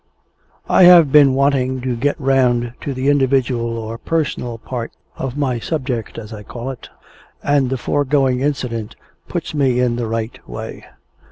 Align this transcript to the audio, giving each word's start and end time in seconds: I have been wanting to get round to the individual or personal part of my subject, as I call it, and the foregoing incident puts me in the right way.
I 0.67 0.85
have 0.85 1.11
been 1.11 1.35
wanting 1.35 1.79
to 1.81 1.95
get 1.95 2.19
round 2.19 2.73
to 2.81 2.91
the 2.91 3.07
individual 3.07 3.77
or 3.77 3.99
personal 3.99 4.57
part 4.57 4.91
of 5.15 5.37
my 5.37 5.59
subject, 5.59 6.17
as 6.17 6.33
I 6.33 6.41
call 6.41 6.71
it, 6.71 6.89
and 7.43 7.69
the 7.69 7.77
foregoing 7.77 8.39
incident 8.39 8.95
puts 9.27 9.53
me 9.53 9.79
in 9.79 9.97
the 9.97 10.07
right 10.07 10.39
way. 10.49 10.87